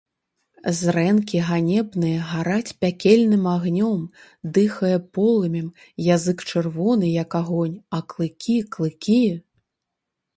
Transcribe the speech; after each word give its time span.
Зрэнкі 0.77 1.39
ганебныя 1.47 2.21
гараць 2.29 2.75
пякельным 2.85 3.43
агнём, 3.55 3.99
дыхае 4.55 4.93
полымем, 5.17 5.67
язык 6.15 6.37
чырвоны, 6.49 7.11
як 7.23 7.37
агонь, 7.41 7.77
а 7.99 8.01
клыкі, 8.15 8.57
клыкі! 8.77 9.21